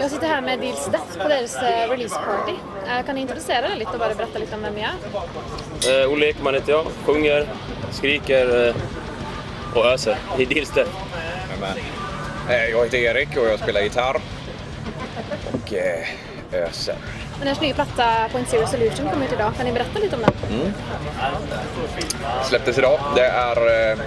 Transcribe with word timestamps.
Jag 0.00 0.10
sitter 0.10 0.26
här 0.26 0.40
med 0.40 0.58
Deals 0.60 0.86
Death 0.86 1.18
på 1.22 1.28
deras 1.28 1.56
eh, 1.56 1.88
release 1.90 2.14
party. 2.14 2.52
Eh, 2.88 3.06
Kan 3.06 3.14
ni 3.14 3.20
introducera 3.20 3.72
er 3.72 3.76
lite 3.76 3.90
och 3.90 3.98
bara 3.98 4.14
berätta 4.14 4.38
lite 4.38 4.54
om 4.54 4.62
vem 4.62 4.74
ni 4.74 4.80
är? 4.80 6.02
Eh, 6.02 6.12
Olle 6.12 6.26
Ekman 6.26 6.54
heter 6.54 6.72
jag. 6.72 6.86
Sjunger, 7.04 7.46
skriker 7.90 8.68
eh, 8.68 8.74
och 9.74 9.86
öser 9.86 10.16
i 10.38 10.44
Dilster. 10.44 10.86
Men, 11.60 11.76
eh, 12.56 12.64
jag 12.64 12.84
heter 12.84 12.98
Erik 12.98 13.28
och 13.36 13.46
jag 13.46 13.58
spelar 13.60 13.80
gitarr. 13.80 14.16
Och 15.52 15.74
eh, 15.74 16.06
öser. 16.52 16.94
Men 17.38 17.46
deras 17.46 17.60
nya 17.60 17.74
platta 17.74 18.28
Point 18.32 18.48
Zero 18.48 18.66
Solution 18.66 19.10
kom 19.10 19.22
ut 19.22 19.32
idag. 19.32 19.52
Kan 19.56 19.66
ni 19.66 19.72
berätta 19.72 19.98
lite 19.98 20.16
om 20.16 20.22
den? 20.22 20.32
Släpptes 22.44 22.78
idag. 22.78 23.00
Det 23.16 23.24
är 23.26 23.90
eh, 23.92 23.98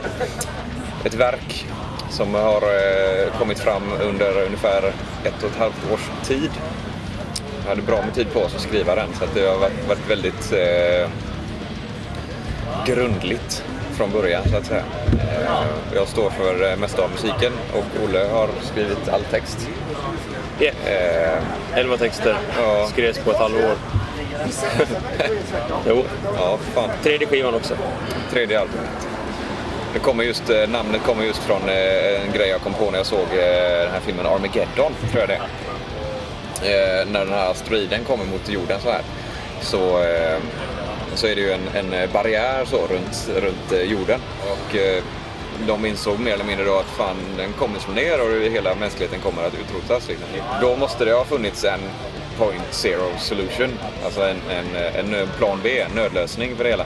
ett 1.05 1.13
verk 1.13 1.65
som 2.14 2.34
har 2.34 2.61
eh, 2.61 3.39
kommit 3.39 3.59
fram 3.59 3.84
under 4.02 4.41
ungefär 4.45 4.84
ett 5.23 5.43
och 5.43 5.50
ett 5.50 5.57
halvt 5.57 5.91
års 5.93 6.27
tid. 6.27 6.49
Jag 7.63 7.70
hade 7.70 7.81
bra 7.81 8.02
med 8.02 8.13
tid 8.16 8.34
på 8.34 8.40
oss 8.40 8.55
att 8.55 8.62
skriva 8.62 8.95
den 8.95 9.08
så 9.17 9.23
att 9.23 9.34
det 9.35 9.48
har 9.48 9.58
varit, 9.58 9.88
varit 9.88 10.09
väldigt 10.09 10.54
eh, 10.54 11.09
grundligt 12.85 13.63
från 13.94 14.12
början 14.12 14.44
så 14.49 14.57
att 14.57 14.66
säga. 14.66 14.84
Eh, 15.20 15.66
jag 15.95 16.07
står 16.07 16.30
för 16.30 16.71
eh, 16.71 16.77
mesta 16.77 17.04
av 17.04 17.12
musiken 17.12 17.54
och 17.73 18.04
Olle 18.05 18.27
har 18.32 18.49
skrivit 18.62 19.09
all 19.09 19.23
text. 19.23 19.70
Yeah. 20.59 20.76
Eh, 20.85 21.43
Elva 21.80 21.98
texter 21.98 22.38
Ja. 22.57 22.88
skrevs 22.88 23.18
på 23.18 23.32
ett 23.32 23.38
halvår. 23.38 23.76
jo, 25.88 26.04
ja, 26.38 26.57
fan. 26.73 26.90
tredje 27.04 27.27
skivan 27.27 27.54
också. 27.54 27.73
Tredje 28.32 28.59
albumet. 28.59 29.12
Det 29.93 29.99
kommer 29.99 30.23
just, 30.23 30.49
eh, 30.49 30.70
namnet 30.70 31.03
kommer 31.03 31.23
just 31.23 31.43
från 31.43 31.70
eh, 31.70 32.25
en 32.25 32.31
grej 32.34 32.49
jag 32.49 32.61
kom 32.61 32.73
på 32.73 32.91
när 32.91 32.97
jag 32.97 33.05
såg 33.05 33.20
eh, 33.20 33.81
den 33.84 33.91
här 33.91 33.99
filmen 33.99 34.25
Armageddon, 34.25 34.93
tror 35.11 35.20
jag 35.20 35.29
det 35.29 35.35
är. 35.35 37.05
När 37.05 37.20
den 37.20 37.34
här 37.34 37.51
asteroiden 37.51 38.03
kommer 38.03 38.26
mot 38.26 38.49
jorden 38.49 38.79
så 38.81 38.91
här. 38.91 39.01
Så, 39.62 40.03
så 41.15 41.27
är 41.27 41.35
det 41.35 41.41
ju 41.41 41.51
en, 41.51 41.68
en 41.73 42.09
barriär 42.13 42.65
så 42.65 42.77
runt, 42.77 43.29
runt 43.35 43.90
jorden. 43.90 44.20
Och 44.51 44.76
de 45.68 45.85
insåg 45.85 46.20
mer 46.20 46.34
eller 46.34 46.46
mindre 46.46 46.65
då 46.65 46.77
att 46.77 46.85
fan, 46.85 47.15
den 47.37 47.53
kommer 47.53 47.79
slå 47.79 47.93
ner 47.93 48.21
och 48.21 48.51
hela 48.51 48.75
mänskligheten 48.75 49.20
kommer 49.20 49.43
att 49.43 49.53
utrotas. 49.53 50.07
Liksom. 50.07 50.27
Då 50.62 50.75
måste 50.75 51.05
det 51.05 51.13
ha 51.13 51.25
funnits 51.25 51.63
en 51.63 51.79
point 52.37 52.68
zero 52.71 53.09
solution, 53.20 53.79
alltså 54.05 54.21
en, 54.21 54.37
en, 54.49 55.13
en 55.13 55.27
plan 55.37 55.59
B, 55.63 55.79
en 55.79 55.91
nödlösning 55.96 56.55
för 56.55 56.63
det 56.63 56.70
hela. 56.70 56.85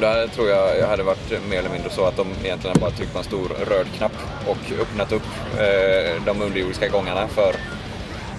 Där 0.00 0.26
tror 0.26 0.48
jag 0.48 0.78
jag 0.78 0.86
hade 0.86 1.02
varit 1.02 1.30
mer 1.50 1.58
eller 1.58 1.70
mindre 1.70 1.90
så 1.90 2.04
att 2.04 2.16
de 2.16 2.26
egentligen 2.44 2.76
bara 2.80 2.90
tryckt 2.90 3.12
på 3.12 3.18
en 3.18 3.24
stor 3.24 3.48
röd 3.48 3.86
knapp 3.96 4.12
och 4.46 4.80
öppnat 4.80 5.12
upp 5.12 5.22
eh, 5.58 6.24
de 6.26 6.42
underjordiska 6.42 6.88
gångarna 6.88 7.28
för 7.28 7.56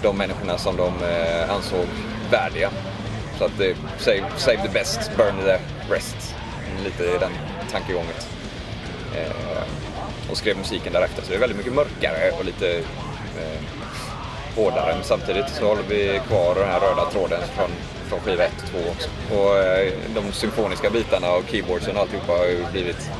de 0.02 0.18
människorna 0.18 0.58
som 0.58 0.76
de 0.76 0.86
eh, 0.86 1.54
ansåg 1.54 1.86
värdiga. 2.30 2.70
Så 3.38 3.44
att 3.44 3.58
det, 3.58 3.76
save, 3.98 4.24
save 4.36 4.62
the 4.62 4.68
best, 4.68 5.10
burn 5.16 5.34
the 5.44 5.58
rest. 5.94 6.34
Lite 6.84 7.04
i 7.04 7.18
den 7.20 7.32
tankegånget. 7.72 8.28
Eh, 9.14 9.62
och 10.30 10.36
skrev 10.36 10.56
musiken 10.56 10.92
därefter. 10.92 11.22
Så 11.22 11.28
det 11.28 11.34
är 11.34 11.40
väldigt 11.40 11.58
mycket 11.58 11.74
mörkare 11.74 12.30
och 12.38 12.44
lite 12.44 12.76
eh, 13.38 13.60
hårdare. 14.56 14.94
Men 14.94 15.04
samtidigt 15.04 15.48
så 15.48 15.66
håller 15.66 15.82
vi 15.88 16.20
kvar 16.28 16.54
den 16.54 16.68
här 16.68 16.80
röda 16.80 17.10
tråden 17.10 17.40
från, 17.54 17.70
från 18.06 18.20
skiva 18.20 18.44
1 18.44 18.52
och 18.62 18.68
2 18.68 18.78
också. 18.90 19.08
Och 19.34 19.58
eh, 19.58 19.92
de 20.14 20.32
symfoniska 20.32 20.90
bitarna 20.90 21.32
och 21.32 21.44
keyboardsen 21.50 21.96
och 21.96 22.02
alltihopa 22.02 22.32
har 22.32 22.46
ju 22.46 22.64
blivit 22.72 23.10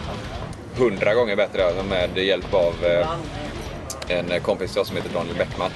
hundra 0.77 1.15
gånger 1.15 1.37
bättre 1.37 1.67
alltså, 1.67 1.83
med 1.83 2.19
hjälp 2.19 2.55
av 2.55 2.75
eh, 2.85 3.09
en 4.09 4.41
kompis 4.41 4.73
till 4.73 4.81
oss 4.81 4.89
som 4.89 4.97
heter 4.97 5.11
Daniel 5.15 5.37
Bäckman. 5.37 5.71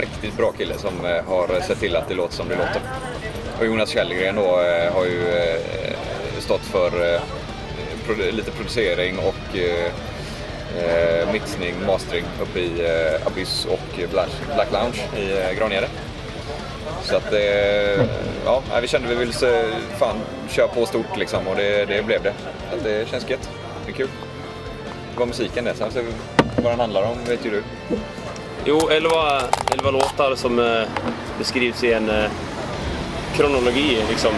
Riktigt 0.00 0.36
bra 0.36 0.52
kille 0.52 0.78
som 0.78 1.04
eh, 1.04 1.24
har 1.24 1.60
sett 1.60 1.80
till 1.80 1.96
att 1.96 2.08
det 2.08 2.14
låter 2.14 2.34
som 2.34 2.48
det 2.48 2.56
låter. 2.56 2.82
Och 3.58 3.66
Jonas 3.66 3.90
Källgren 3.90 4.36
då 4.36 4.48
har 4.94 5.04
ju 5.04 5.58
stått 6.38 6.60
för 6.60 7.20
lite 8.32 8.50
producering 8.50 9.18
och 9.18 9.58
mixning, 11.32 11.74
mastering 11.86 12.24
uppe 12.42 12.60
i 12.60 12.86
Abyss 13.26 13.66
och 13.66 14.08
Black, 14.10 14.72
Lounge 14.72 15.18
i 15.18 15.56
Grangärde. 15.56 15.88
Så 17.04 17.16
att 17.16 17.30
det, 17.30 18.08
ja, 18.44 18.62
vi 18.82 18.88
kände 18.88 19.08
vi 19.08 19.14
ville 19.14 19.32
se, 19.32 19.64
fan, 19.98 20.16
köra 20.48 20.68
på 20.68 20.86
stort 20.86 21.16
liksom 21.16 21.46
och 21.48 21.56
det, 21.56 21.84
det 21.84 22.06
blev 22.06 22.22
det. 22.22 22.32
Så 22.70 22.88
det 22.88 23.08
känns 23.08 23.30
gött. 23.30 23.50
Det 23.86 23.92
är 23.92 23.94
kul. 23.94 24.08
Det 25.12 25.20
var 25.20 25.26
musiken 25.26 25.64
det. 25.64 25.74
Sen 25.74 25.90
så 25.90 26.00
vad 26.56 26.72
den 26.72 26.80
handlar 26.80 27.02
om 27.02 27.16
vet 27.28 27.46
ju 27.46 27.50
du. 27.50 27.62
Jo, 28.64 28.88
elva, 28.90 29.42
elva 29.72 29.90
låtar 29.90 30.34
som 30.34 30.58
eh, 30.58 30.82
beskrivs 31.38 31.84
i 31.84 31.92
en 31.92 32.10
eh, 32.10 32.30
kronologi. 33.36 33.98
Liksom. 34.08 34.32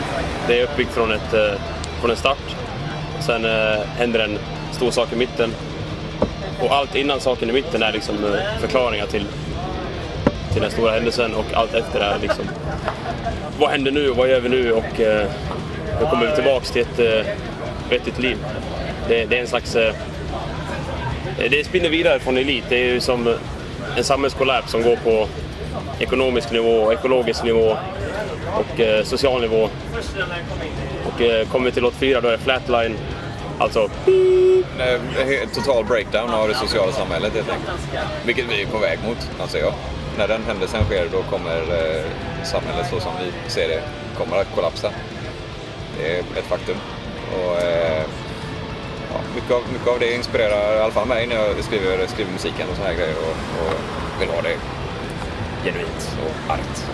Det 0.49 0.61
är 0.61 0.65
uppbyggt 0.65 0.93
från, 0.93 1.13
ett, 1.13 1.35
eh, 1.35 1.61
från 2.01 2.11
en 2.11 2.17
start. 2.17 2.57
Sen 3.21 3.45
eh, 3.45 3.81
händer 3.99 4.21
en 4.21 4.39
stor 4.73 4.91
sak 4.91 5.13
i 5.13 5.17
mitten. 5.17 5.55
Och 6.63 6.73
allt 6.73 6.95
innan 6.95 7.21
saken 7.21 7.51
i 7.51 7.53
mitten 7.53 7.83
är 7.83 7.93
liksom 7.93 8.25
eh, 8.25 8.61
förklaringar 8.61 9.07
till, 9.07 9.27
till 10.57 10.63
den 10.63 10.71
stora 10.71 10.93
händelsen 10.93 11.35
och 11.35 11.45
allt 11.55 11.75
efter 11.75 12.01
det 12.01 12.17
liksom 12.23 12.45
vad 13.59 13.71
händer 13.71 13.91
nu 13.91 14.11
och 14.11 14.17
vad 14.17 14.29
gör 14.29 14.41
vi 14.41 14.49
nu 14.49 14.73
och 14.73 15.01
eh, 15.01 15.29
hur 15.99 16.07
kommer 16.07 16.27
vi 16.27 16.35
tillbaks 16.35 16.71
till 16.71 16.83
ett 16.83 16.99
eh, 16.99 17.33
vettigt 17.91 18.19
liv. 18.19 18.39
Det, 19.09 19.25
det 19.25 19.37
är 19.37 19.41
en 19.41 19.47
slags 19.47 19.77
eh, 19.77 19.95
det 21.51 21.67
spinner 21.67 21.89
vidare 21.89 22.19
från 22.19 22.37
elit. 22.37 22.65
Det 22.69 22.77
är 22.77 22.93
ju 22.93 23.01
som 23.01 23.35
en 23.97 24.05
samhällskollaps 24.05 24.71
som 24.71 24.83
går 24.83 24.97
på 24.97 25.29
ekonomisk 25.99 26.53
nivå, 26.53 26.93
ekologisk 26.93 27.45
nivå 27.45 27.77
och 28.55 28.81
eh, 28.81 29.05
social 29.05 29.41
nivå. 29.41 29.69
Och 31.07 31.21
eh, 31.21 31.49
kommer 31.49 31.65
vi 31.67 31.73
till 31.73 31.83
låt 31.83 31.95
fyra 31.95 32.21
då 32.21 32.29
är 32.29 32.33
det 32.33 32.39
flatline, 32.39 32.97
alltså 33.59 33.81
eh, 33.81 35.49
Total 35.55 35.85
breakdown 35.85 36.31
av 36.31 36.49
det 36.49 36.55
sociala 36.55 36.93
samhället 36.93 37.33
helt 37.35 37.51
enkelt. 37.51 37.81
Vilket 38.25 38.45
vi 38.51 38.63
är 38.63 38.67
på 38.67 38.79
väg 38.79 38.99
mot, 39.07 39.31
anser 39.41 39.59
jag. 39.59 39.73
När 40.19 40.29
den 40.29 40.45
händelsen 40.45 40.85
sker 40.85 41.09
då 41.13 41.23
kommer 41.23 41.57
eh, 41.57 42.05
samhället 42.45 42.87
så 42.91 43.01
som 43.01 43.13
vi 43.21 43.51
ser 43.51 43.69
det 43.69 43.83
kommer 44.19 44.37
att 44.37 44.55
kollapsa. 44.55 44.91
Det 45.99 46.17
är 46.17 46.19
ett 46.19 46.45
faktum. 46.45 46.77
Och, 47.33 47.63
eh, 47.63 48.05
ja, 49.13 49.21
mycket, 49.35 49.51
av, 49.51 49.63
mycket 49.73 49.89
av 49.89 49.99
det 49.99 50.15
inspirerar 50.15 50.77
i 50.77 50.81
alla 50.81 50.93
fall 50.93 51.09
mig 51.09 51.27
när 51.27 51.37
jag 51.37 51.65
skriver, 51.65 52.07
skriver 52.07 52.33
musiken 52.33 52.69
och 52.71 52.77
såna 52.77 52.89
här 52.89 52.95
grejer 52.95 53.17
och, 53.17 53.65
och 53.67 53.75
vill 54.21 54.29
ha 54.29 54.43
det 54.43 54.57
genuint 55.65 56.19
och 56.25 56.53
argt. 56.53 56.87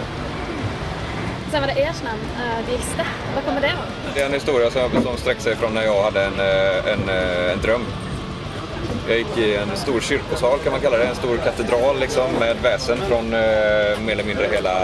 Sen 1.50 1.60
var 1.60 1.69
det 1.69 1.83
ert 1.83 2.03
namn, 2.04 2.21
Deals 2.66 2.94
Death. 2.97 3.10
Vad 3.34 3.44
kommer 3.44 3.60
det 3.60 3.66
ifrån? 3.66 3.84
Det 4.15 4.21
är 4.21 4.27
en 4.27 4.33
historia 4.33 4.71
som, 4.71 5.03
som 5.03 5.16
sträcker 5.16 5.41
sig 5.41 5.56
från 5.56 5.75
när 5.75 5.83
jag 5.83 6.03
hade 6.03 6.25
en, 6.25 6.41
eh, 6.41 6.93
en, 6.93 7.09
eh, 7.09 7.53
en 7.53 7.60
dröm. 7.60 7.84
Jag 9.09 9.19
gick 9.19 9.39
i 9.39 9.57
en 9.57 9.77
stor 9.77 10.01
kyrkosal 10.01 10.59
kan 10.59 10.73
man 10.73 10.81
kalla 10.81 10.97
det, 10.97 11.05
en 11.05 11.15
stor 11.15 11.37
katedral 11.37 12.01
liksom, 12.01 12.33
med 12.41 12.57
väsen 12.63 12.99
från 13.09 13.35
eh, 13.35 14.01
mer 14.01 14.13
eller 14.13 14.25
mindre 14.25 14.47
hela, 14.53 14.79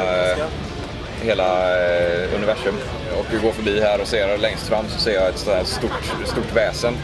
hela 1.22 1.76
eh, 1.84 2.34
universum. 2.34 2.74
Och 3.18 3.26
vi 3.30 3.38
går 3.38 3.52
förbi 3.52 3.80
här 3.80 4.00
och 4.00 4.08
ser 4.08 4.38
längst 4.38 4.68
fram 4.68 4.84
så 4.88 4.98
ser 4.98 5.14
jag 5.14 5.28
ett 5.28 5.38
sånt 5.38 5.56
här 5.56 5.64
stort, 5.64 6.12
stort 6.26 6.56
väsen. 6.56 6.94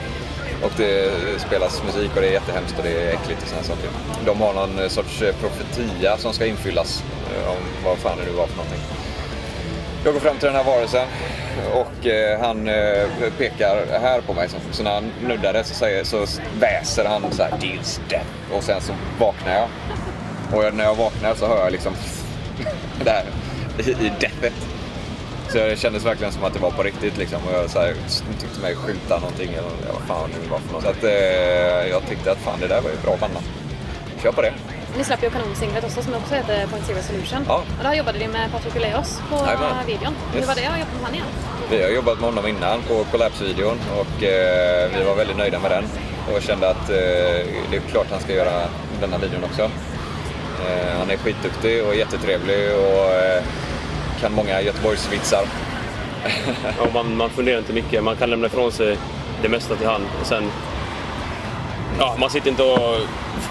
Och 0.62 0.72
det 0.76 1.10
spelas 1.46 1.82
musik 1.84 2.10
och 2.14 2.20
det 2.20 2.28
är 2.28 2.32
jättehemskt 2.32 2.78
och 2.78 2.84
det 2.84 2.90
är 2.90 3.12
äckligt 3.14 3.42
och 3.42 3.48
sådana 3.48 3.64
saker. 3.64 3.90
De 4.26 4.40
har 4.40 4.54
någon 4.54 4.90
sorts 4.90 5.18
profetia 5.40 6.16
som 6.16 6.32
ska 6.32 6.46
infyllas 6.46 7.04
eh, 7.34 7.50
om 7.50 7.56
vad 7.84 7.98
fan 7.98 8.18
det 8.18 8.24
nu 8.24 8.36
var 8.36 8.46
för 8.46 8.56
någonting. 8.56 9.03
Jag 10.04 10.12
går 10.12 10.20
fram 10.20 10.36
till 10.38 10.46
den 10.46 10.56
här 10.56 10.64
varelsen 10.64 11.08
och 11.72 12.06
eh, 12.06 12.40
han 12.40 12.68
eh, 12.68 13.32
pekar 13.38 13.86
här 14.00 14.20
på 14.20 14.34
mig. 14.34 14.48
Så, 14.48 14.56
så 14.70 14.82
när 14.82 14.94
han 14.94 15.12
nuddar 15.26 15.52
det 15.52 15.64
så, 15.64 15.74
säger, 15.74 16.04
så 16.04 16.26
väser 16.60 17.04
han 17.04 17.32
så 17.32 17.42
här 17.42 17.50
deals 17.60 18.00
death 18.08 18.26
och 18.52 18.62
sen 18.62 18.80
så 18.80 18.92
vaknar 19.18 19.54
jag. 19.54 19.68
Och 20.52 20.64
jag, 20.64 20.74
när 20.74 20.84
jag 20.84 20.94
vaknar 20.94 21.34
så 21.34 21.46
hör 21.46 21.58
jag 21.58 21.72
liksom 21.72 21.92
det 23.04 23.10
här 23.10 23.24
i, 23.78 23.90
i 23.90 24.12
deathet. 24.20 24.52
Så 25.48 25.58
det 25.58 25.78
kändes 25.78 26.04
verkligen 26.04 26.32
som 26.32 26.44
att 26.44 26.54
det 26.54 26.60
var 26.60 26.70
på 26.70 26.82
riktigt 26.82 27.16
liksom. 27.16 27.38
Och 27.48 27.54
jag 27.54 27.70
så 27.70 27.78
här, 27.78 27.94
tyckte 28.40 28.60
mig 28.60 28.74
skjuta 28.74 29.18
någonting 29.18 29.52
eller 29.52 29.92
vad 29.92 30.02
fan 30.02 30.30
det 30.34 30.42
nu 30.42 30.48
var 30.50 30.58
för 30.58 30.72
något. 30.72 30.82
Så 30.82 30.88
att, 30.88 31.04
eh, 31.04 31.90
jag 31.90 32.06
tyckte 32.08 32.32
att 32.32 32.38
fan 32.38 32.60
det 32.60 32.66
där 32.66 32.80
var 32.80 32.90
ju 32.90 32.96
bra 32.96 33.16
bandnamn. 33.20 33.46
Kör 34.22 34.32
på 34.32 34.42
det. 34.42 34.52
Ni 34.96 35.04
släppte 35.04 35.26
ju 35.26 35.32
kanonsinglet 35.32 35.84
också 35.84 36.02
som 36.02 36.14
också 36.14 36.34
heter 36.34 36.66
Point 36.66 36.86
Zero 36.86 37.02
Solution. 37.02 37.44
Ja. 37.48 37.62
Och 37.78 37.84
där 37.84 37.94
jobbade 37.94 38.18
ni 38.18 38.28
med 38.28 38.52
Patrik 38.52 38.76
Uleås 38.76 39.20
på 39.30 39.36
Jajamän. 39.46 39.86
videon. 39.86 40.14
Hur 40.32 40.38
Yes. 40.38 40.48
var 40.48 40.54
det 40.54 40.66
att 40.66 40.78
jobba 40.78 40.92
med 40.92 41.00
honom 41.02 41.14
igen? 41.14 41.26
Vi 41.70 41.82
har 41.82 41.90
jobbat 41.90 42.20
med 42.20 42.24
honom 42.28 42.46
innan 42.46 42.82
på 42.82 43.04
Collapse-videon 43.04 43.78
och 44.00 44.22
eh, 44.22 44.90
vi 44.98 45.04
var 45.04 45.14
väldigt 45.14 45.36
nöjda 45.36 45.58
med 45.58 45.70
den 45.70 45.84
och 46.34 46.42
kände 46.42 46.70
att 46.70 46.90
eh, 46.90 46.96
det 47.70 47.76
är 47.76 47.80
klart 47.90 48.06
han 48.10 48.20
ska 48.20 48.32
göra 48.32 48.62
denna 49.00 49.18
videon 49.18 49.44
också. 49.44 49.62
Eh, 49.62 50.98
han 50.98 51.10
är 51.10 51.16
skitduktig 51.16 51.84
och 51.84 51.94
jättetrevlig 51.94 52.72
och 52.76 53.10
eh, 53.14 53.42
kan 54.20 54.32
många 54.32 54.60
Göteborgsvitsar. 54.60 55.44
Ja, 56.78 56.86
man, 56.94 57.16
man 57.16 57.30
funderar 57.30 57.58
inte 57.58 57.72
mycket. 57.72 58.04
Man 58.04 58.16
kan 58.16 58.30
lämna 58.30 58.46
ifrån 58.46 58.72
sig 58.72 58.96
det 59.42 59.48
mesta 59.48 59.76
till 59.76 59.86
han. 59.86 60.02
Och 60.20 60.26
sen 60.26 60.50
ja, 61.98 62.16
man 62.18 62.30
sitter 62.30 62.50
inte 62.50 62.62
och 62.62 62.96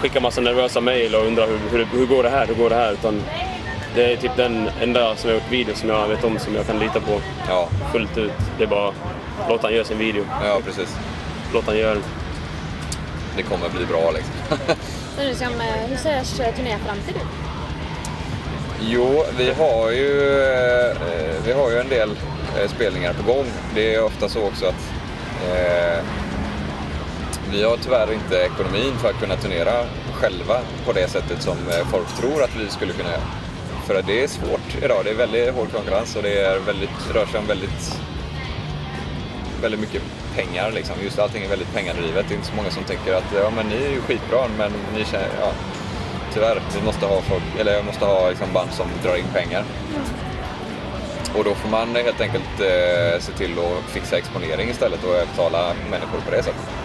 skickar 0.00 0.20
massa 0.20 0.40
nervösa 0.40 0.80
mejl 0.80 1.14
och 1.14 1.26
undrar 1.26 1.46
hur, 1.46 1.58
hur, 1.70 1.84
hur 1.84 2.06
går 2.06 2.22
det 2.22 2.28
här, 2.30 2.46
hur 2.46 2.54
går 2.54 2.70
det 2.70 2.76
här? 2.76 2.92
Utan 2.92 3.22
det 3.94 4.12
är 4.12 4.16
typ 4.16 4.36
den 4.36 4.70
enda 4.82 5.16
som 5.16 5.30
jag 5.30 5.36
har 5.36 5.42
gjort 5.42 5.52
video 5.52 5.74
som 5.74 5.88
jag 5.88 6.08
vet 6.08 6.24
om 6.24 6.38
som 6.38 6.54
jag 6.54 6.66
kan 6.66 6.78
lita 6.78 7.00
på 7.00 7.20
Ja, 7.48 7.68
fullt 7.92 8.16
ut. 8.18 8.32
Det 8.58 8.64
är 8.64 8.68
bara 8.68 8.92
låt 9.48 9.62
han 9.62 9.74
göra 9.74 9.84
sin 9.84 9.98
video. 9.98 10.24
ja 10.44 10.60
precis. 10.64 10.96
Låt 11.52 11.66
han 11.66 11.78
göra 11.78 11.94
den. 11.94 12.02
Det 13.36 13.42
kommer 13.42 13.68
bli 13.68 13.86
bra 13.86 14.10
liksom. 14.10 14.34
Eh, 15.18 15.88
hur 15.88 15.96
ser 15.96 16.10
ers 16.10 16.36
turnéframtid 16.56 17.16
ut? 17.16 17.22
Jo, 18.80 19.24
vi 19.38 19.52
har 19.52 19.90
ju, 19.90 20.42
eh, 20.42 20.96
vi 21.44 21.52
har 21.52 21.70
ju 21.70 21.78
en 21.78 21.88
del 21.88 22.10
eh, 22.60 22.68
spelningar 22.68 23.12
på 23.12 23.32
gång. 23.32 23.44
Det 23.74 23.94
är 23.94 24.04
ofta 24.04 24.28
så 24.28 24.42
också 24.46 24.66
att 24.66 24.92
eh, 25.52 26.04
vi 27.52 27.62
har 27.62 27.76
tyvärr 27.76 28.12
inte 28.12 28.36
ekonomin 28.36 28.96
för 28.98 29.10
att 29.10 29.20
kunna 29.20 29.36
turnera 29.36 29.86
själva 30.12 30.60
på 30.86 30.92
det 30.92 31.08
sättet 31.08 31.42
som 31.42 31.56
eh, 31.68 31.86
folk 31.90 32.08
tror 32.16 32.42
att 32.42 32.56
vi 32.56 32.70
skulle 32.70 32.92
kunna 32.92 33.10
göra. 33.10 33.22
För 33.86 34.02
det 34.06 34.22
är 34.22 34.28
svårt 34.28 34.84
idag. 34.84 35.04
Det 35.04 35.10
är 35.10 35.14
väldigt 35.14 35.54
hård 35.54 35.72
konkurrens 35.72 36.16
och 36.16 36.22
det 36.22 36.40
är 36.40 36.58
väldigt, 36.58 37.14
rör 37.14 37.26
sig 37.26 37.40
om 37.40 37.46
väldigt, 37.46 38.00
väldigt 39.62 39.80
mycket 39.80 40.02
pengar. 40.36 40.70
Liksom. 40.70 40.96
Just 41.02 41.18
allting 41.18 41.44
är 41.44 41.48
väldigt 41.48 41.74
pengadrivet. 41.74 42.24
Det 42.28 42.34
är 42.34 42.36
inte 42.36 42.48
så 42.48 42.56
många 42.56 42.70
som 42.70 42.84
tänker 42.84 43.14
att 43.14 43.32
ja, 43.34 43.50
men 43.56 43.66
ni 43.66 43.84
är 43.84 43.90
ju 43.90 44.00
skitbra, 44.00 44.48
men 44.58 44.72
ni 44.96 45.04
känner, 45.04 45.28
ja, 45.40 45.52
tyvärr, 46.34 46.60
vi 46.78 46.82
måste 46.86 47.06
ha, 47.06 47.20
folk, 47.20 47.42
eller 47.58 47.72
jag 47.72 47.84
måste 47.84 48.04
ha 48.04 48.28
liksom 48.28 48.52
band 48.52 48.72
som 48.72 48.86
drar 49.02 49.16
in 49.16 49.28
pengar. 49.32 49.64
Och 51.36 51.44
då 51.44 51.54
får 51.54 51.68
man 51.68 51.96
helt 51.96 52.20
enkelt 52.20 52.60
eh, 52.60 53.20
se 53.20 53.32
till 53.32 53.58
att 53.58 53.90
fixa 53.90 54.16
exponering 54.18 54.70
istället 54.70 55.04
och 55.04 55.26
betala 55.26 55.74
människor 55.90 56.20
på 56.24 56.30
det 56.30 56.42
sättet. 56.42 56.83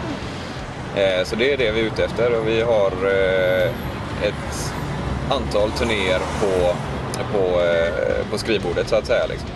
Eh, 0.95 1.23
så 1.23 1.35
det 1.35 1.53
är 1.53 1.57
det 1.57 1.71
vi 1.71 1.79
är 1.79 1.83
ute 1.83 2.03
efter 2.03 2.39
och 2.39 2.47
vi 2.47 2.61
har 2.61 2.91
eh, 3.05 3.71
ett 4.27 4.73
antal 5.29 5.71
turnéer 5.71 6.19
på, 6.19 6.75
på, 7.31 7.61
eh, 7.61 8.31
på 8.31 8.37
skrivbordet 8.37 8.89
så 8.89 8.95
att 8.95 9.05
säga. 9.05 9.25
Liksom. 9.25 9.49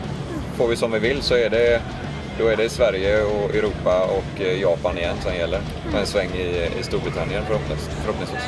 Får 0.57 0.67
vi 0.67 0.75
som 0.75 0.91
vi 0.91 0.99
vill 0.99 1.21
så 1.21 1.35
är 1.35 1.49
det, 1.49 1.81
då 2.39 2.47
är 2.47 2.57
det 2.57 2.69
Sverige 2.69 3.23
och 3.23 3.55
Europa 3.55 4.03
och 4.03 4.41
Japan 4.61 4.97
igen 4.97 5.15
som 5.21 5.35
gäller. 5.35 5.59
Och 5.93 5.99
en 5.99 6.05
sväng 6.05 6.29
i, 6.29 6.69
i 6.79 6.83
Storbritannien 6.83 7.43
förhoppningsvis. 7.45 7.95
förhoppningsvis. 8.01 8.43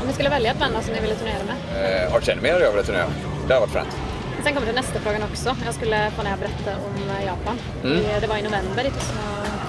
Om 0.00 0.06
ni 0.06 0.12
skulle 0.12 0.28
välja 0.28 0.50
ett 0.50 0.58
band 0.58 0.74
som 0.84 0.94
ni 0.94 1.00
ville 1.00 1.14
turnera 1.14 1.38
med? 1.46 2.04
Eh, 2.06 2.14
Arch 2.14 2.28
Enemy 2.28 2.50
hade 2.50 2.64
jag 2.64 2.72
velat 2.72 2.86
turnera. 2.86 3.06
Det 3.48 3.54
har 3.54 3.60
varit 3.60 3.72
fränt. 3.72 3.96
Sen 4.44 4.54
kommer 4.54 4.66
det 4.66 4.72
nästa 4.72 5.00
frågan 5.00 5.22
också. 5.22 5.56
Jag 5.64 5.74
skulle 5.74 6.10
få 6.16 6.22
ner 6.22 6.32
och 6.32 6.38
berätta 6.38 6.70
om 6.86 7.24
Japan. 7.26 7.58
Mm. 7.84 7.98
Det, 8.20 8.26
var 8.26 8.36
i 8.36 8.42
november 8.42 8.82
dit. 8.84 8.92
Så... 9.00 9.12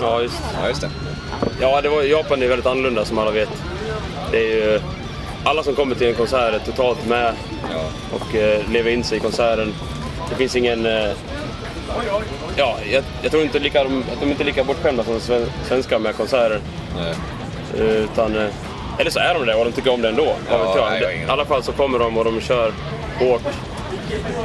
Ja, 0.02 0.22
just 0.22 0.44
Ja, 0.62 0.68
just 0.68 0.82
det. 0.82 0.90
Ja, 1.62 1.82
det 1.82 1.90
var, 1.90 2.04
Japan 2.04 2.44
är 2.44 2.48
väldigt 2.48 2.66
annorlunda 2.66 3.06
som 3.06 3.18
alla 3.18 3.32
vet. 3.32 3.50
Det 4.32 4.38
är 4.38 4.56
ju, 4.56 4.80
alla 5.44 5.64
som 5.64 5.76
kommer 5.76 5.96
till 5.96 6.08
en 6.08 6.14
konsert 6.16 6.54
är 6.54 6.60
totalt 6.60 7.08
med 7.08 7.34
och 8.14 8.36
eh, 8.36 8.70
lever 8.72 8.92
in 8.92 9.04
sig 9.04 9.18
i 9.18 9.22
konserten. 9.22 9.74
Det 10.30 10.36
finns 10.36 10.56
ingen... 10.56 10.86
Eh, 10.86 11.10
ja, 12.58 12.78
jag, 12.92 13.04
jag 13.22 13.32
tror 13.32 13.44
inte 13.44 13.60
lika, 13.60 13.82
att 13.82 13.88
de 14.22 14.30
inte 14.32 14.44
är 14.44 14.46
lika 14.46 14.64
bortskämda 14.64 15.04
som 15.04 15.20
sven- 15.20 15.50
svenskar 15.68 16.00
med 16.00 16.16
konserter. 16.16 16.60
Nej. 16.98 17.14
Utan, 17.88 18.36
eh, 18.36 18.48
eller 18.98 19.12
så 19.12 19.20
är 19.20 19.34
de 19.34 19.46
det 19.46 19.56
och 19.56 19.66
de 19.66 19.72
tycker 19.72 19.94
om 19.94 20.02
det 20.02 20.10
ändå. 20.10 20.26
Vad 20.52 20.60
Ja, 20.78 20.90
vet 20.90 21.02
jag. 21.02 21.14
ingen 21.16 21.28
I 21.28 21.32
alla 21.32 21.46
fall 21.46 21.64
så 21.64 21.72
kommer 21.72 22.00
de 22.00 22.18
och 22.18 22.26
de 22.26 22.42
kör 22.42 22.72
hårt. 23.20 23.42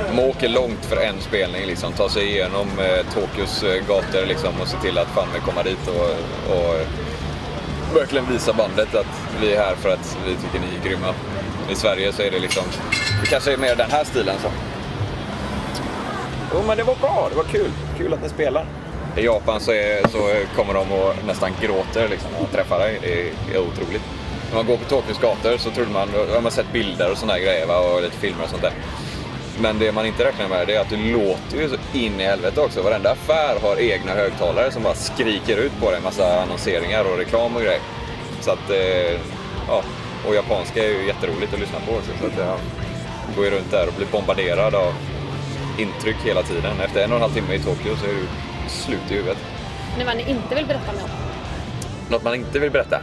De 0.08 0.18
åker 0.18 0.48
långt 0.48 0.84
för 0.84 0.96
en 0.96 1.20
spelning, 1.20 1.66
liksom. 1.66 1.92
tar 1.92 2.08
sig 2.08 2.24
igenom 2.24 2.68
eh, 2.78 3.14
Tokyos 3.14 3.62
eh, 3.62 3.86
gator 3.88 4.26
liksom, 4.26 4.60
och 4.60 4.68
ser 4.68 4.78
till 4.78 4.98
att 4.98 5.08
fan 5.08 5.28
vi 5.34 5.40
kommer 5.40 5.64
dit 5.64 5.88
och, 5.88 6.10
och 6.56 6.74
verkligen 7.94 8.26
visa 8.32 8.52
bandet 8.52 8.94
att 8.94 9.06
vi 9.40 9.52
är 9.52 9.58
här 9.58 9.74
för 9.74 9.88
att 9.88 10.18
vi 10.26 10.34
tycker 10.34 10.60
ni 10.60 10.76
är 10.80 10.88
grymma. 10.88 11.14
I 11.70 11.74
Sverige 11.74 12.12
så 12.12 12.22
är 12.22 12.30
det 12.30 12.38
liksom, 12.38 12.64
det 13.20 13.26
kanske 13.26 13.52
är 13.52 13.56
mer 13.56 13.76
den 13.76 13.90
här 13.90 14.04
stilen 14.04 14.36
så. 14.42 14.48
Jo 16.54 16.62
men 16.66 16.76
det 16.76 16.82
var 16.82 16.94
bra, 16.94 17.26
det 17.30 17.36
var 17.36 17.44
kul. 17.44 17.70
Kul 17.98 18.14
att 18.14 18.22
ni 18.22 18.28
spelar. 18.28 18.66
I 19.16 19.24
Japan 19.24 19.60
så, 19.60 19.72
är, 19.72 20.08
så 20.08 20.46
kommer 20.56 20.74
de 20.74 20.92
och 20.92 21.14
nästan 21.26 21.50
gråter 21.60 22.08
liksom, 22.08 22.30
när 22.32 22.38
de 22.40 22.56
träffar 22.56 22.78
dig. 22.78 22.98
Det 23.02 23.20
är, 23.20 23.32
det 23.48 23.54
är 23.54 23.60
otroligt. 23.60 24.02
När 24.48 24.56
man 24.56 24.66
går 24.66 24.76
på 24.76 24.84
Tokyos 24.84 25.18
gator 25.18 25.56
så 25.58 25.70
trodde 25.70 25.90
man, 25.90 26.08
har 26.34 26.40
man 26.40 26.52
sett 26.52 26.72
bilder 26.72 27.10
och 27.10 27.18
sådana 27.18 27.38
grejer 27.38 27.66
va? 27.66 27.78
och 27.78 28.02
lite 28.02 28.16
filmer 28.16 28.44
och 28.44 28.50
sånt 28.50 28.62
där. 28.62 28.72
Men 29.62 29.78
det 29.78 29.92
man 29.92 30.06
inte 30.06 30.24
räknar 30.24 30.48
med 30.48 30.70
är 30.70 30.80
att 30.80 30.90
det 30.90 30.96
låter 30.96 31.56
ju 31.56 31.68
så 31.68 31.76
in 31.98 32.20
i 32.20 32.24
helvete 32.24 32.60
också. 32.60 32.82
Varenda 32.82 33.10
affär 33.10 33.60
har 33.62 33.80
egna 33.80 34.12
högtalare 34.12 34.70
som 34.70 34.82
bara 34.82 34.94
skriker 34.94 35.56
ut 35.56 35.80
på 35.80 35.90
det. 35.90 35.96
En 35.96 36.02
massa 36.02 36.42
annonseringar 36.42 37.04
och 37.04 37.18
reklam 37.18 37.56
och 37.56 37.62
grejer. 37.62 37.80
Så 38.40 38.50
att, 38.50 38.70
eh, 38.70 39.20
ja. 39.68 39.82
Och 40.26 40.34
japanska 40.34 40.84
är 40.84 40.88
ju 40.88 41.06
jätteroligt 41.06 41.54
att 41.54 41.60
lyssna 41.60 41.78
på 41.86 41.92
också. 41.92 42.10
Så 42.20 42.26
att 42.26 42.38
jag 42.38 42.58
går 43.36 43.44
ju 43.44 43.50
runt 43.50 43.70
där 43.70 43.88
och 43.88 43.94
blir 43.94 44.06
bombarderad 44.06 44.74
av 44.74 44.94
intryck 45.78 46.16
hela 46.24 46.42
tiden. 46.42 46.80
Efter 46.80 47.04
en 47.04 47.10
och 47.10 47.16
en 47.16 47.22
halv 47.22 47.32
timme 47.32 47.54
i 47.54 47.58
Tokyo 47.58 47.96
så 47.96 48.04
är 48.04 48.14
du 48.14 48.26
slut 48.68 49.10
i 49.10 49.14
huvudet. 49.14 49.38
Nu 49.98 50.04
ni 50.04 50.30
inte 50.30 50.54
vill 50.54 50.66
berätta 50.66 50.86
Japan. 50.86 51.10
Något 52.08 52.24
man 52.24 52.34
inte 52.34 52.58
vill 52.58 52.70
berätta? 52.70 53.00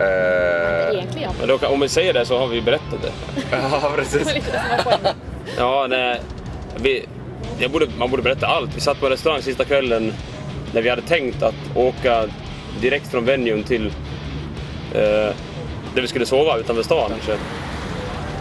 Eh, 0.00 0.94
Egentligen. 0.94 1.30
Men 1.38 1.48
då, 1.48 1.58
kan- 1.58 1.72
om 1.72 1.80
vi 1.80 1.88
säger 1.88 2.12
det 2.12 2.26
så 2.26 2.38
har 2.38 2.46
vi 2.46 2.60
berättat 2.60 3.02
det. 3.02 3.12
ja, 3.50 3.90
Det 3.96 3.96
precis. 4.02 4.26
var 4.26 4.32
lite 4.34 4.50
det 4.52 4.58
som 4.58 4.90
var 4.90 4.98
poängen. 4.98 5.16
Ja, 5.58 5.86
nej. 5.90 6.20
Vi, 6.76 7.06
jag 7.58 7.70
borde, 7.70 7.86
man 7.98 8.10
borde 8.10 8.22
berätta 8.22 8.46
allt. 8.46 8.76
Vi 8.76 8.80
satt 8.80 9.00
på 9.00 9.06
en 9.06 9.12
restaurang 9.12 9.42
sista 9.42 9.64
kvällen 9.64 10.12
när 10.72 10.82
vi 10.82 10.88
hade 10.90 11.02
tänkt 11.02 11.42
att 11.42 11.54
åka 11.74 12.24
direkt 12.80 13.06
från 13.10 13.24
venuen 13.24 13.62
till 13.64 13.86
eh, 14.94 15.00
där 15.94 16.00
vi 16.02 16.06
skulle 16.06 16.26
sova 16.26 16.56
utanför 16.56 16.82
stan. 16.82 17.10
Så. 17.26 17.32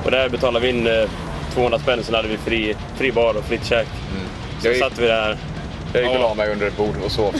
Och 0.05 0.11
där 0.11 0.29
betalade 0.29 0.59
vi 0.65 0.69
in 0.69 0.87
eh, 0.87 1.09
200 1.53 1.79
spänn, 1.79 2.03
sen 2.03 2.15
hade 2.15 2.27
vi 2.27 2.37
fri, 2.37 2.75
fri 2.97 3.11
bar 3.11 3.37
och 3.37 3.43
fritt 3.45 3.65
käk. 3.65 3.87
Så 4.61 4.67
Jag 4.67 4.73
gick- 4.73 4.83
satt 4.83 4.99
vi 4.99 5.07
där. 5.07 5.37
Jag 5.93 6.03
gick 6.03 6.11
och 6.11 6.19
la 6.19 6.33
mig 6.33 6.51
under 6.51 6.67
ett 6.67 6.77
bord 6.77 6.95
och 7.05 7.11
sov 7.11 7.35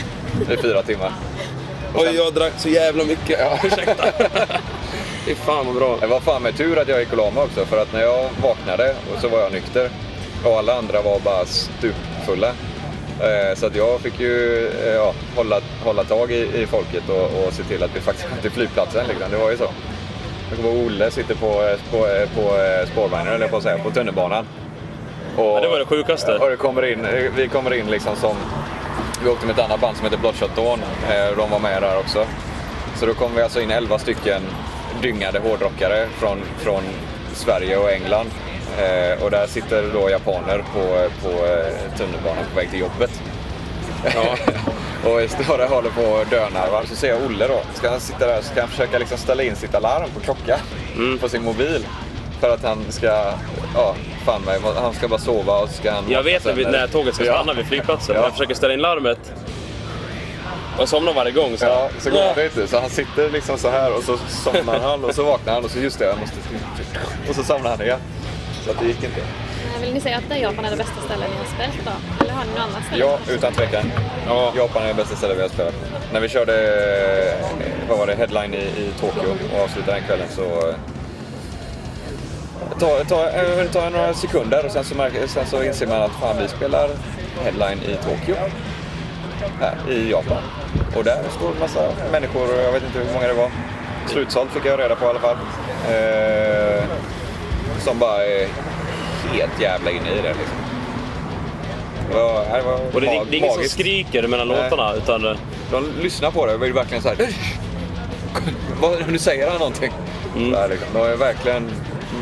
i 0.52 0.56
fyra 0.56 0.82
timmar. 0.82 1.12
Oj, 1.94 2.16
jag 2.16 2.34
drack 2.34 2.52
så 2.58 2.68
jävla 2.68 3.04
mycket. 3.04 3.38
Ja, 3.40 3.58
ursäkta. 3.64 4.04
Fy 5.26 5.34
fan 5.34 5.66
vad 5.66 5.74
bra. 5.74 5.96
Det 6.00 6.06
var 6.06 6.20
fan 6.20 6.42
med 6.42 6.56
tur 6.56 6.78
att 6.78 6.88
jag 6.88 7.00
gick 7.00 7.10
och 7.12 7.16
la 7.18 7.30
mig 7.30 7.42
också 7.42 7.64
för 7.64 7.82
att 7.82 7.92
när 7.92 8.02
jag 8.02 8.28
vaknade 8.42 8.94
och 9.14 9.20
så 9.20 9.28
var 9.28 9.38
jag 9.38 9.52
nykter 9.52 9.90
och 10.44 10.58
alla 10.58 10.74
andra 10.78 11.02
var 11.02 11.18
bara 11.20 11.44
stupfulla. 11.46 12.48
Eh, 13.20 13.56
Så 13.56 13.66
att 13.66 13.76
jag 13.76 14.00
fick 14.00 14.20
ju 14.20 14.66
eh, 14.84 14.94
ja, 14.94 15.12
hålla, 15.36 15.60
hålla 15.84 16.04
tag 16.04 16.32
i, 16.32 16.62
i 16.62 16.66
folket 16.66 17.08
och, 17.08 17.24
och 17.46 17.52
se 17.52 17.62
till 17.62 17.82
att 17.82 17.96
vi 17.96 18.00
faktiskt 18.00 18.28
kom 18.28 18.38
till 18.38 18.50
flygplatsen. 18.50 19.06
Liksom. 19.08 19.30
Det 19.30 19.36
var 19.36 19.50
ju 19.50 19.56
så. 19.56 19.68
Jag 20.48 20.56
kommer 20.58 20.74
ihåg 20.74 20.86
Olle 20.86 21.10
sitter 21.10 21.34
på, 21.34 21.46
eh, 21.46 21.78
på, 21.90 21.98
på 22.34 22.56
spårvagnen, 22.92 23.34
eller 23.34 23.48
på 23.48 23.56
att 23.56 23.62
säga, 23.62 23.78
på 23.78 23.90
tunnelbanan. 23.90 24.46
Och, 25.36 25.44
Ja, 25.44 25.60
det 25.60 25.68
var 25.68 25.78
det 25.78 25.84
sjukaste. 25.86 26.32
Och 26.38 26.50
det 26.50 26.56
kommer 26.56 26.92
in, 26.92 27.06
vi 27.36 27.48
kommer 27.48 27.74
in 27.74 27.86
liksom 27.90 28.16
som... 28.16 28.36
Vi 29.22 29.28
åkte 29.28 29.46
med 29.46 29.58
ett 29.58 29.64
annat 29.64 29.80
band 29.80 29.96
som 29.96 30.04
heter 30.04 30.18
Bloodshot 30.18 30.56
Dawn. 30.56 30.80
Eh, 31.10 31.36
De 31.36 31.50
var 31.50 31.58
med 31.58 31.82
där 31.82 31.98
också. 31.98 32.26
Så 32.96 33.06
då 33.06 33.14
kom 33.14 33.34
vi 33.34 33.42
alltså 33.42 33.60
in 33.60 33.70
11 33.70 33.98
stycken 33.98 34.42
dyngade 35.02 35.38
hårdrockare 35.38 36.08
från, 36.18 36.38
från 36.58 36.82
Sverige 37.34 37.76
och 37.76 37.90
England. 37.92 38.30
Eh, 38.78 39.22
och 39.24 39.30
där 39.30 39.46
sitter 39.46 39.90
då 39.92 40.10
japaner 40.10 40.58
på, 40.72 41.08
på 41.22 41.28
eh, 41.28 41.96
tunnelbanan 41.98 42.44
på 42.50 42.56
väg 42.56 42.70
till 42.70 42.80
jobbet. 42.80 43.22
Ja. 44.14 44.36
och 45.10 45.30
står 45.30 45.58
där 45.58 45.68
håller 45.68 45.90
på 45.90 46.02
och 46.02 46.26
dönar. 46.26 46.84
Så 46.88 46.96
ser 46.96 47.08
jag 47.08 47.22
Olle 47.26 47.46
då. 47.48 47.60
Ska 47.74 47.90
han 47.90 48.00
sitta 48.00 48.26
där 48.26 48.40
så 48.42 48.48
ska 48.48 48.60
han 48.60 48.68
försöka 48.70 48.98
liksom 48.98 49.18
ställa 49.18 49.42
in 49.42 49.56
sitt 49.56 49.74
alarm 49.74 50.10
på 50.14 50.20
klockan 50.20 50.58
på 51.20 51.28
sin 51.28 51.44
mobil. 51.44 51.86
För 52.40 52.54
att 52.54 52.62
han 52.62 52.78
ska, 52.88 53.32
ja, 53.74 53.94
fan 54.24 54.42
mig, 54.42 54.58
han 54.76 54.94
ska 54.94 55.08
bara 55.08 55.20
sova 55.20 55.58
och 55.58 55.68
ska 55.70 55.92
han... 55.92 56.04
Jag 56.10 56.22
vet 56.22 56.44
när, 56.44 56.52
vi, 56.52 56.64
när 56.64 56.86
tåget 56.86 57.14
ska 57.14 57.24
Ja. 57.24 57.32
stanna 57.34 57.52
vid 57.52 57.66
flygplatsen. 57.66 58.14
Ja. 58.16 58.22
Jag 58.22 58.32
försöker 58.32 58.54
ställa 58.54 58.74
in 58.74 58.80
larmet. 58.80 59.18
Och 60.78 60.88
somnar 60.88 61.12
varje 61.12 61.32
gång. 61.32 61.56
Så. 61.58 61.64
Ja, 61.64 61.88
så 62.00 62.10
går 62.10 62.34
det 62.34 62.44
inte. 62.44 62.68
Så 62.68 62.80
han 62.80 62.90
sitter 62.90 63.30
liksom 63.30 63.58
så 63.58 63.70
här 63.70 63.96
och 63.96 64.02
så 64.02 64.18
somnar 64.28 64.80
han 64.80 65.04
och 65.04 65.14
så 65.14 65.22
vaknar 65.24 65.52
han 65.54 65.64
och 65.64 65.70
så 65.70 65.78
just 65.78 65.98
det, 65.98 66.04
jag 66.04 66.18
måste... 66.18 66.36
Och 67.28 67.34
så 67.34 67.42
somnar 67.44 67.70
han 67.70 67.82
igen. 67.82 67.98
Så 68.64 68.70
att 68.70 68.78
det 68.80 68.86
gick 68.86 69.02
inte. 69.04 69.20
Eh, 69.20 69.80
Vill 69.80 69.94
ni 69.94 70.00
säga 70.00 70.16
att 70.30 70.40
Japan 70.40 70.64
är 70.64 70.70
det 70.70 70.76
bästa 70.76 71.00
stället 71.04 71.28
ni 71.30 71.36
har 71.36 71.44
spelat 71.44 71.74
då? 72.18 72.24
Eller 72.24 72.34
har 72.34 72.44
ni 72.44 72.50
något 72.50 72.60
annat 72.60 72.84
ställe? 72.86 73.04
Ja, 73.04 73.18
utan 73.34 73.52
tvekan. 73.52 73.92
Ja. 74.26 74.52
Japan 74.56 74.82
är 74.82 74.88
det 74.88 74.94
bästa 74.94 75.16
stället 75.16 75.36
vi 75.38 75.42
har 75.42 75.48
spelat. 75.48 75.74
När 76.12 76.20
vi 76.20 76.28
körde, 76.28 76.54
eh, 77.32 77.46
vad 77.88 77.98
var 77.98 78.06
det, 78.06 78.14
headline 78.14 78.54
i, 78.54 78.58
i 78.58 78.92
Tokyo 79.00 79.36
och 79.54 79.60
avslutade 79.64 79.92
den 79.92 80.06
kvällen 80.06 80.26
så 80.36 80.74
eh, 82.70 82.78
Ta, 82.78 83.04
ta, 83.08 83.28
eh, 83.28 83.56
det 83.56 83.68
tar 83.68 83.90
några 83.90 84.14
sekunder 84.14 84.66
och 84.66 84.70
sen 84.72 84.84
så, 84.84 84.94
märker, 84.94 85.26
sen 85.26 85.46
så 85.46 85.62
inser 85.62 85.86
man 85.86 86.02
att 86.02 86.12
fan, 86.20 86.36
vi 86.42 86.48
spelar 86.48 86.88
headline 87.44 87.78
i 87.82 87.94
Tokyo. 88.04 88.34
Här 89.60 89.74
i 89.90 90.10
Japan. 90.10 90.42
Och 90.96 91.04
där 91.04 91.22
står 91.36 91.48
en 91.50 91.60
massa 91.60 91.80
människor, 92.12 92.54
jag 92.64 92.72
vet 92.72 92.82
inte 92.82 92.98
hur 92.98 93.14
många 93.14 93.26
det 93.28 93.34
var. 93.34 93.50
Slutsålt 94.06 94.50
fick 94.50 94.64
jag 94.66 94.80
reda 94.80 94.94
på 94.96 95.04
i 95.04 95.08
alla 95.08 95.18
fall. 95.20 95.36
Eh, 95.90 96.84
som 97.78 97.98
bara 97.98 98.24
är 98.26 98.48
helt 99.32 99.60
jävla 99.60 99.90
inne 99.90 100.10
i 100.10 100.22
det 100.22 100.28
liksom. 100.28 100.56
Det 102.10 102.14
var, 102.14 102.44
det 102.58 102.62
var 102.62 102.80
Och 102.94 103.00
det, 103.00 103.06
är- 103.06 103.24
det 103.30 103.36
är 103.36 103.38
ingen 103.38 103.52
som 103.54 103.62
skriker 103.64 104.28
mellan 104.28 104.48
Nej. 104.48 104.56
låtarna. 104.62 104.94
Utan, 104.94 105.26
eh, 105.26 105.36
De 105.70 105.84
lyssnar 106.02 106.30
på 106.30 106.46
det 106.46 106.54
och 106.54 106.66
är 106.66 106.72
verkligen 106.72 107.02
så 107.02 107.08
här. 107.08 107.28
nu 109.08 109.18
säger 109.18 109.50
han 109.50 109.58
någonting. 109.58 109.92
Mm. 110.36 110.54
Här, 110.54 110.68
liksom. 110.68 110.88
De 110.94 111.10
ju 111.10 111.16
verkligen, 111.16 111.70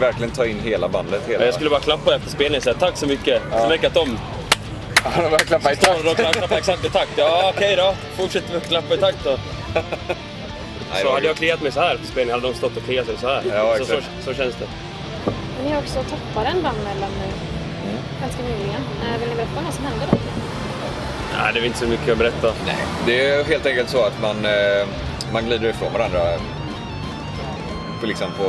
verkligen 0.01 0.31
ta 0.31 0.47
in 0.47 0.61
hela 0.61 0.89
bandet. 0.89 1.23
Hela. 1.29 1.45
Jag 1.45 1.55
skulle 1.55 1.71
bara 1.71 1.81
klappa 1.81 2.15
efter 2.15 2.31
spelningen 2.31 2.57
och 2.57 2.63
säga 2.63 2.75
tack 2.75 2.97
så 2.97 3.07
mycket. 3.07 3.43
Så 3.53 3.69
märker 3.69 3.85
jag 3.85 3.87
att 3.87 3.95
de 3.95 4.19
Han 5.05 5.25
har 5.25 5.31
verkligen 5.31 5.61
klappat 5.61 5.73
i 5.73 5.85
takt. 5.85 6.07
och 6.07 6.17
klappar 6.39 6.57
exakt 6.57 6.85
i 6.85 6.91
takt. 6.91 7.11
Ja, 7.17 7.53
okej 7.57 7.77
då. 7.77 7.95
Fortsätt 8.17 8.45
att 8.57 8.69
klappa 8.69 8.95
i 8.95 8.99
takt 8.99 9.19
då. 9.25 9.31
Nej, 10.93 11.03
Så 11.03 11.13
hade 11.15 11.27
jag 11.27 11.37
kliat 11.37 11.63
mig 11.63 11.73
så 11.73 11.81
här 11.81 11.97
på 11.97 12.07
spelningen 12.07 12.41
hade 12.41 12.53
de 12.53 12.59
stått 12.59 12.77
och 12.77 12.83
kliat 12.85 13.07
sig 13.07 13.17
så 13.21 13.27
här. 13.29 13.43
Ja, 13.55 13.77
så, 13.79 13.85
så, 13.85 14.01
så 14.25 14.35
känns 14.35 14.55
det. 14.55 14.67
Men 15.57 15.65
ni 15.67 15.73
har 15.73 15.79
också 15.83 15.95
topparen 16.03 16.63
vann 16.63 16.77
mellan 16.85 17.11
nu. 17.21 17.29
Ganska 18.21 18.43
nyligen. 18.43 18.83
Eh, 19.03 19.21
Vill 19.21 19.29
ni 19.29 19.35
berätta 19.35 19.61
vad 19.65 19.75
som 19.75 19.85
hände 19.85 20.05
då? 20.11 20.17
Nej, 21.39 21.51
det 21.55 21.61
är 21.61 21.65
inte 21.65 21.79
så 21.79 21.87
mycket 21.87 22.13
att 22.13 22.19
berätta. 22.19 22.53
Nej, 22.67 22.77
det 23.07 23.29
är 23.29 23.45
helt 23.45 23.67
enkelt 23.67 23.91
så 23.91 24.05
att 24.05 24.21
man, 24.23 24.45
eh, 24.45 24.87
man 25.33 25.45
glider 25.45 25.69
ifrån 25.69 25.93
varandra. 25.93 26.21
På 28.01 28.07
liksom 28.07 28.31
på... 28.39 28.45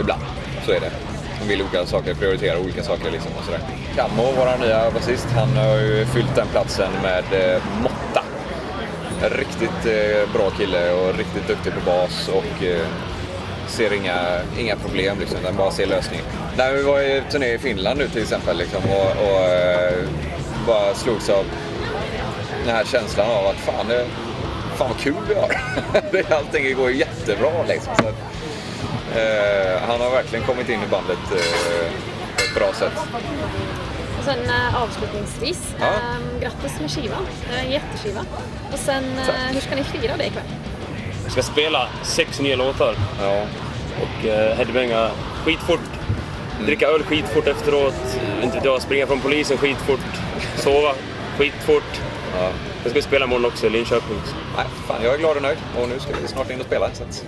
Ibland, 0.00 0.22
så 0.66 0.72
är 0.72 0.80
det. 0.80 0.90
Man 1.38 1.48
vill 1.48 1.62
olika 1.62 1.86
saker, 1.86 2.14
prioritera 2.14 2.58
olika 2.58 2.82
saker 2.82 3.10
liksom 3.10 3.32
och 3.38 3.44
sådär. 3.44 3.60
Kammo, 3.96 4.22
vår 4.36 4.66
nya 4.66 4.90
basist, 4.90 5.26
han 5.34 5.56
har 5.56 5.76
ju 5.76 6.06
fyllt 6.06 6.34
den 6.34 6.46
platsen 6.46 6.92
med 7.02 7.24
eh, 7.32 7.62
måtta. 7.82 8.24
En 9.22 9.30
riktigt 9.30 9.86
eh, 9.86 10.32
bra 10.32 10.50
kille 10.50 10.92
och 10.92 11.18
riktigt 11.18 11.48
duktig 11.48 11.72
på 11.72 11.80
bas 11.90 12.28
och 12.28 12.64
eh, 12.64 12.86
ser 13.66 13.92
inga, 13.92 14.16
inga 14.58 14.76
problem 14.76 15.18
liksom, 15.20 15.38
utan 15.38 15.56
bara 15.56 15.70
ser 15.70 15.86
lösningar. 15.86 16.24
När 16.56 16.72
vi 16.72 16.82
var 16.82 17.00
i 17.00 17.22
turné 17.30 17.54
i 17.54 17.58
Finland 17.58 17.98
nu 17.98 18.08
till 18.08 18.22
exempel 18.22 18.58
liksom, 18.58 18.82
och, 18.84 19.24
och 19.26 19.44
eh, 19.44 20.08
bara 20.66 20.94
slogs 20.94 21.28
av 21.28 21.44
den 22.66 22.74
här 22.74 22.84
känslan 22.84 23.30
av 23.30 23.46
att 23.46 23.56
fan, 23.56 23.88
det, 23.88 24.06
fan 24.76 24.88
vad 24.88 24.98
kul 24.98 25.14
vi 25.28 25.34
har. 25.34 25.56
Allting 26.36 26.76
går 26.76 26.90
ju 26.90 26.96
jättebra 26.96 27.64
liksom. 27.68 27.94
Så 27.96 28.08
att, 28.08 28.14
eh, 29.16 29.80
han 29.88 30.00
har 30.00 30.10
verkligen 30.10 30.44
kommit 30.44 30.68
in 30.68 30.82
i 30.82 30.86
bandet 30.86 31.18
eh, 31.32 31.92
på 32.36 32.42
ett 32.42 32.54
bra 32.54 32.72
sätt. 32.72 32.92
Och 34.18 34.24
sen 34.24 34.38
eh, 34.44 34.82
avslutningsvis, 34.82 35.74
Ja. 35.80 35.86
eh, 35.86 36.40
grattis 36.40 36.80
med 36.80 36.90
skivan. 36.90 37.26
Eh, 37.52 37.70
jätteskiva. 37.72 38.20
Och 38.72 38.78
sen, 38.78 39.04
eh, 39.18 39.34
hur 39.52 39.60
ska 39.60 39.74
ni 39.74 39.84
fira 39.84 40.16
det 40.16 40.26
ikväll? 40.26 40.44
Jag 41.22 41.32
ska 41.32 41.42
spela 41.42 41.88
sex 42.02 42.40
nya 42.40 42.56
låtar 42.56 42.94
Ja. 43.22 43.42
och 44.02 44.26
eh, 44.28 44.56
headbanga 44.56 45.10
skitfort. 45.44 45.80
Dricka 46.66 46.86
öl 46.88 47.02
skitfort 47.02 47.46
efteråt. 47.46 47.94
Inte 48.42 48.56
vet 48.56 48.64
jag, 48.64 48.82
springa 48.82 49.06
från 49.06 49.20
polisen 49.20 49.58
skitfort. 49.58 50.00
Sova 50.56 50.92
skitfort. 51.38 52.00
Ja. 52.40 52.48
Jag 52.82 52.90
ska 52.92 53.02
spela 53.02 53.24
imorgon 53.24 53.44
också 53.44 53.66
i 53.66 53.70
Linköping. 53.70 54.16
Nej, 54.56 54.66
fan, 54.88 54.96
jag 55.02 55.14
är 55.14 55.18
glad 55.18 55.36
och 55.36 55.42
nöjd 55.42 55.58
och 55.80 55.88
nu 55.88 56.00
ska 56.00 56.12
vi 56.22 56.28
snart 56.28 56.50
in 56.50 56.60
och 56.60 56.66
spela. 56.66 56.90
Så 56.92 57.02
att, 57.02 57.24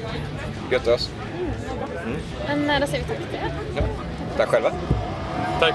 gött 0.71 0.89
ös. 0.89 1.11
Men 2.49 2.71
eh, 2.71 2.81
då 2.81 2.87
säger 2.87 3.05
vi 3.05 3.09
tack 3.09 3.19
till 3.31 3.39
er. 3.39 3.51
Ja. 3.77 3.83
Tack 4.37 4.49
själva. 4.49 4.73
Tack! 5.61 5.75